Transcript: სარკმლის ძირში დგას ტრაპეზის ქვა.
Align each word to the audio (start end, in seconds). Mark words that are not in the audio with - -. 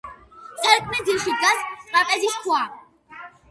სარკმლის 0.63 1.03
ძირში 1.09 1.35
დგას 1.43 1.63
ტრაპეზის 1.93 2.41
ქვა. 2.47 2.65